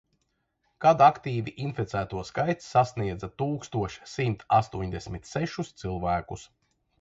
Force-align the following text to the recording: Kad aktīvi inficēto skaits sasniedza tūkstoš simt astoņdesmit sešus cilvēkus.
Kad 0.85 1.01
aktīvi 1.07 1.51
inficēto 1.65 2.23
skaits 2.29 2.71
sasniedza 2.77 3.29
tūkstoš 3.43 3.99
simt 4.15 4.43
astoņdesmit 4.61 5.31
sešus 5.35 5.71
cilvēkus. 5.85 6.49